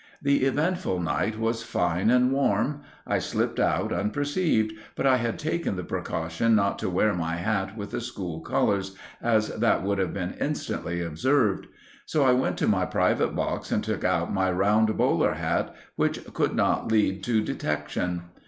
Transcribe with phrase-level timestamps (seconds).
[0.19, 2.81] The eventful night was fine and warm.
[3.05, 7.77] I slipped out unperceived, but I had taken the precaution not to wear my hat
[7.77, 11.67] with the school colours, as that would have been instantly observed.
[12.07, 16.33] So I went to my private box and took out my round bowler hat, which
[16.33, 18.23] could not lead to detection.